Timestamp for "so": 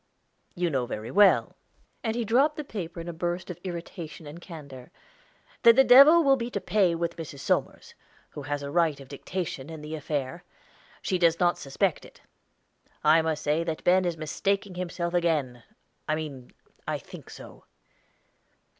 17.29-17.65